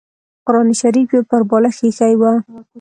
[0.47, 2.23] قران شریف یې پر بالښت اېښی و.